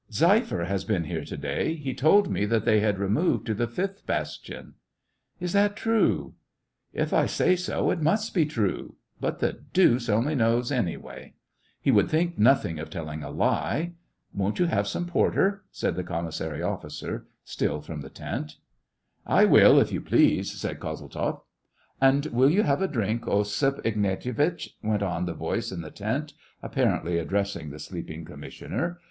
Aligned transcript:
"Zeifer 0.11 0.65
has 0.65 0.83
been 0.83 1.03
here 1.03 1.23
to 1.23 1.37
day. 1.37 1.75
He 1.75 1.93
told 1.93 2.27
me 2.27 2.43
that 2.45 2.65
they 2.65 2.79
had 2.79 2.97
removed 2.97 3.45
to 3.45 3.53
the 3.53 3.67
fifth 3.67 4.03
bastion."" 4.07 4.73
Is 5.39 5.53
that 5.53 5.75
true?"" 5.75 6.33
If 6.91 7.13
I 7.13 7.27
say 7.27 7.55
so, 7.55 7.91
it 7.91 8.01
must 8.01 8.33
be 8.33 8.47
true; 8.47 8.95
but 9.19 9.37
the 9.37 9.53
deuce 9.73 10.09
only 10.09 10.33
knows 10.33 10.71
anyway! 10.71 11.35
He 11.79 11.91
would 11.91 12.09
think 12.09 12.39
nothing 12.39 12.79
of 12.79 12.89
telling 12.89 13.21
a 13.21 13.29
lie. 13.29 13.93
Won't 14.33 14.57
you 14.57 14.65
have 14.65 14.87
some 14.87 15.05
porter 15.05 15.61
}"said 15.81 15.95
the 15.95 16.03
commissary 16.03 16.63
officer, 16.63 17.27
still 17.45 17.79
from 17.79 18.01
the 18.01 18.09
tent. 18.09 18.55
1 19.25 19.35
62 19.35 19.35
SEVASTOPOL 19.35 19.35
IN 19.35 19.35
AUGUST. 19.37 19.37
I 19.37 19.45
will 19.71 19.79
if 19.79 19.91
you 19.91 20.01
please," 20.01 20.51
said 20.59 20.79
Kozeltzoff. 20.79 21.41
"And 22.01 22.25
will 22.33 22.49
you 22.49 22.63
have 22.63 22.81
a 22.81 22.87
drink, 22.87 23.27
Osip 23.27 23.83
Ignatie 23.83 24.33
vitch?" 24.33 24.75
went 24.81 25.03
on 25.03 25.27
the 25.27 25.35
voice 25.35 25.71
in 25.71 25.81
the 25.81 25.91
tent, 25.91 26.33
apparently 26.63 27.19
addressing 27.19 27.69
the 27.69 27.77
sleeping 27.77 28.25
commiss'ioner. 28.25 28.97